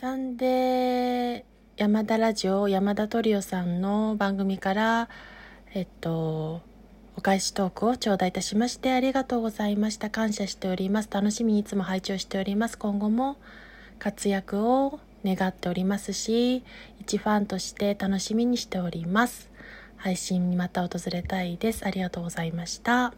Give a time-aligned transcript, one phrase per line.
[0.00, 1.42] サンデー
[1.76, 5.10] 山田ラジオ山田トリオさんの番組から
[5.74, 6.62] えっと
[7.18, 10.08] お返しトークを頂戴いたしましてありがとうございました。
[10.08, 11.10] 感謝しております。
[11.12, 12.78] 楽しみにいつも拝聴しております。
[12.78, 13.36] 今後も
[13.98, 16.64] 活躍を願っておりますし
[16.98, 19.50] 一ファンとして楽しみにしております。
[19.98, 21.84] 配信にまた訪れたいです。
[21.84, 23.12] ありがとうございました。